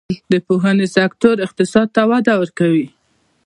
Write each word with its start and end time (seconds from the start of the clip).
د 0.31 0.33
پوهنې 0.47 0.87
سکتور 0.97 1.35
اقتصاد 1.47 1.87
ته 1.95 2.01
وده 2.11 2.33
ورکوي 2.41 2.87